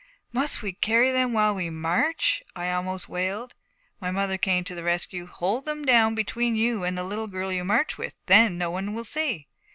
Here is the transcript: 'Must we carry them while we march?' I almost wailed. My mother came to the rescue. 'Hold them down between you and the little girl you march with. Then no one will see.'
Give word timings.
'Must 0.33 0.63
we 0.63 0.73
carry 0.73 1.11
them 1.11 1.31
while 1.31 1.53
we 1.53 1.69
march?' 1.69 2.41
I 2.55 2.71
almost 2.71 3.07
wailed. 3.07 3.53
My 3.99 4.09
mother 4.09 4.35
came 4.35 4.63
to 4.63 4.73
the 4.73 4.83
rescue. 4.83 5.27
'Hold 5.27 5.65
them 5.65 5.85
down 5.85 6.15
between 6.15 6.55
you 6.55 6.83
and 6.83 6.97
the 6.97 7.03
little 7.03 7.27
girl 7.27 7.51
you 7.51 7.63
march 7.63 7.99
with. 7.99 8.15
Then 8.25 8.57
no 8.57 8.71
one 8.71 8.95
will 8.95 9.05
see.' 9.05 9.47